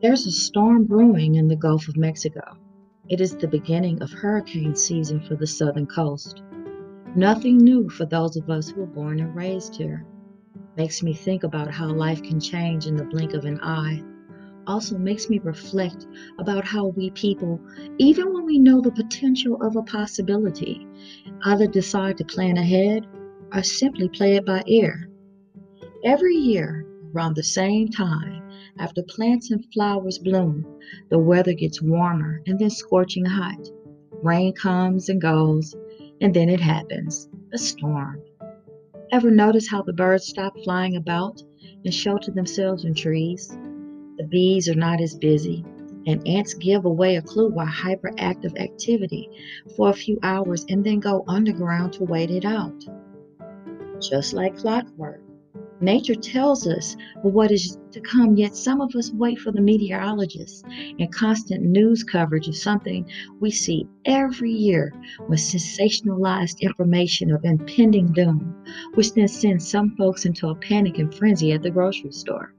There's 0.00 0.26
a 0.26 0.30
storm 0.30 0.84
brewing 0.84 1.34
in 1.34 1.48
the 1.48 1.56
Gulf 1.56 1.88
of 1.88 1.96
Mexico. 1.96 2.56
It 3.08 3.20
is 3.20 3.36
the 3.36 3.48
beginning 3.48 4.00
of 4.00 4.12
hurricane 4.12 4.76
season 4.76 5.20
for 5.20 5.34
the 5.34 5.46
southern 5.46 5.86
coast. 5.86 6.40
Nothing 7.16 7.56
new 7.56 7.88
for 7.88 8.06
those 8.06 8.36
of 8.36 8.48
us 8.48 8.68
who 8.68 8.82
were 8.82 8.86
born 8.86 9.18
and 9.18 9.34
raised 9.34 9.74
here. 9.74 10.06
Makes 10.76 11.02
me 11.02 11.14
think 11.14 11.42
about 11.42 11.72
how 11.72 11.88
life 11.88 12.22
can 12.22 12.38
change 12.38 12.86
in 12.86 12.94
the 12.94 13.06
blink 13.06 13.34
of 13.34 13.44
an 13.44 13.58
eye. 13.60 14.04
Also 14.68 14.96
makes 14.96 15.28
me 15.28 15.40
reflect 15.40 16.06
about 16.38 16.64
how 16.64 16.86
we 16.86 17.10
people, 17.10 17.60
even 17.98 18.32
when 18.32 18.44
we 18.46 18.60
know 18.60 18.80
the 18.80 18.92
potential 18.92 19.60
of 19.60 19.74
a 19.74 19.82
possibility, 19.82 20.86
either 21.42 21.66
decide 21.66 22.18
to 22.18 22.24
plan 22.24 22.56
ahead 22.56 23.04
or 23.52 23.64
simply 23.64 24.08
play 24.08 24.36
it 24.36 24.46
by 24.46 24.62
ear. 24.66 25.10
Every 26.04 26.36
year, 26.36 26.86
around 27.12 27.34
the 27.34 27.42
same 27.42 27.88
time, 27.88 28.37
after 28.78 29.02
plants 29.02 29.50
and 29.50 29.64
flowers 29.72 30.18
bloom, 30.18 30.66
the 31.10 31.18
weather 31.18 31.52
gets 31.52 31.82
warmer 31.82 32.42
and 32.46 32.58
then 32.58 32.70
scorching 32.70 33.24
hot. 33.24 33.68
Rain 34.22 34.52
comes 34.54 35.08
and 35.08 35.20
goes, 35.20 35.74
and 36.20 36.34
then 36.34 36.48
it 36.48 36.60
happens 36.60 37.28
a 37.52 37.58
storm. 37.58 38.22
Ever 39.10 39.30
notice 39.30 39.68
how 39.68 39.82
the 39.82 39.92
birds 39.92 40.26
stop 40.26 40.54
flying 40.64 40.96
about 40.96 41.42
and 41.84 41.94
shelter 41.94 42.30
themselves 42.30 42.84
in 42.84 42.94
trees? 42.94 43.48
The 44.18 44.26
bees 44.28 44.68
are 44.68 44.74
not 44.74 45.00
as 45.00 45.14
busy, 45.14 45.64
and 46.06 46.26
ants 46.26 46.54
give 46.54 46.84
away 46.84 47.16
a 47.16 47.22
clue 47.22 47.50
why 47.50 47.66
hyperactive 47.66 48.58
activity 48.58 49.28
for 49.76 49.90
a 49.90 49.94
few 49.94 50.18
hours 50.22 50.64
and 50.68 50.84
then 50.84 51.00
go 51.00 51.24
underground 51.28 51.92
to 51.94 52.04
wait 52.04 52.30
it 52.30 52.44
out. 52.44 52.84
Just 54.00 54.32
like 54.32 54.56
clockwork, 54.56 55.22
Nature 55.80 56.14
tells 56.14 56.66
us 56.66 56.96
what 57.22 57.52
is 57.52 57.78
to 57.92 58.00
come, 58.00 58.36
yet 58.36 58.56
some 58.56 58.80
of 58.80 58.94
us 58.96 59.12
wait 59.12 59.38
for 59.38 59.52
the 59.52 59.60
meteorologists 59.60 60.62
and 60.98 61.12
constant 61.12 61.62
news 61.62 62.02
coverage 62.02 62.48
of 62.48 62.56
something 62.56 63.08
we 63.40 63.50
see 63.50 63.86
every 64.04 64.50
year 64.50 64.92
with 65.28 65.38
sensationalized 65.38 66.60
information 66.60 67.30
of 67.30 67.44
impending 67.44 68.12
doom, 68.12 68.54
which 68.94 69.12
then 69.14 69.28
sends 69.28 69.68
some 69.68 69.94
folks 69.96 70.24
into 70.24 70.48
a 70.48 70.54
panic 70.56 70.98
and 70.98 71.14
frenzy 71.14 71.52
at 71.52 71.62
the 71.62 71.70
grocery 71.70 72.12
store. 72.12 72.54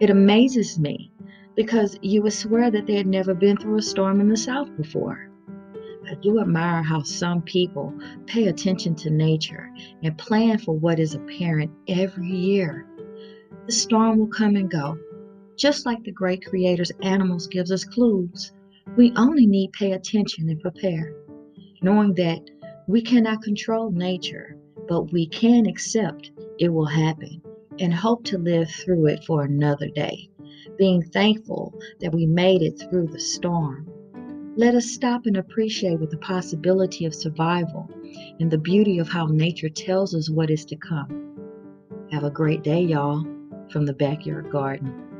It 0.00 0.10
amazes 0.10 0.78
me 0.78 1.10
because 1.56 1.98
you 2.02 2.22
would 2.22 2.32
swear 2.32 2.70
that 2.70 2.86
they 2.86 2.96
had 2.96 3.06
never 3.06 3.34
been 3.34 3.56
through 3.56 3.78
a 3.78 3.82
storm 3.82 4.20
in 4.20 4.28
the 4.28 4.36
South 4.36 4.74
before. 4.76 5.30
I 6.06 6.14
do 6.16 6.38
admire 6.38 6.82
how 6.82 7.02
some 7.02 7.40
people 7.42 7.94
pay 8.26 8.48
attention 8.48 8.94
to 8.96 9.10
nature 9.10 9.70
and 10.02 10.18
plan 10.18 10.58
for 10.58 10.76
what 10.76 11.00
is 11.00 11.14
apparent 11.14 11.70
every 11.88 12.28
year. 12.28 12.86
The 13.66 13.72
storm 13.72 14.18
will 14.18 14.28
come 14.28 14.56
and 14.56 14.70
go. 14.70 14.98
Just 15.56 15.86
like 15.86 16.02
the 16.02 16.12
great 16.12 16.44
creator's 16.44 16.92
animals 17.02 17.46
gives 17.46 17.72
us 17.72 17.84
clues, 17.84 18.52
we 18.96 19.12
only 19.16 19.46
need 19.46 19.72
pay 19.72 19.92
attention 19.92 20.50
and 20.50 20.60
prepare, 20.60 21.14
knowing 21.80 22.12
that 22.14 22.40
we 22.86 23.00
cannot 23.00 23.42
control 23.42 23.90
nature, 23.90 24.58
but 24.88 25.10
we 25.10 25.26
can 25.26 25.66
accept 25.66 26.32
it 26.58 26.68
will 26.68 26.86
happen 26.86 27.40
and 27.78 27.94
hope 27.94 28.24
to 28.24 28.36
live 28.36 28.68
through 28.68 29.06
it 29.06 29.24
for 29.24 29.42
another 29.42 29.88
day, 29.88 30.28
being 30.76 31.02
thankful 31.02 31.72
that 32.00 32.12
we 32.12 32.26
made 32.26 32.60
it 32.60 32.78
through 32.90 33.06
the 33.06 33.20
storm 33.20 33.88
let 34.56 34.74
us 34.74 34.86
stop 34.86 35.26
and 35.26 35.36
appreciate 35.36 35.98
with 35.98 36.10
the 36.10 36.18
possibility 36.18 37.04
of 37.06 37.14
survival 37.14 37.90
and 38.38 38.50
the 38.50 38.58
beauty 38.58 38.98
of 38.98 39.08
how 39.08 39.26
nature 39.26 39.68
tells 39.68 40.14
us 40.14 40.30
what 40.30 40.50
is 40.50 40.64
to 40.66 40.76
come. 40.76 42.06
Have 42.12 42.22
a 42.22 42.30
great 42.30 42.62
day, 42.62 42.80
y'all, 42.80 43.24
from 43.70 43.84
the 43.84 43.94
backyard 43.94 44.50
garden. 44.50 45.13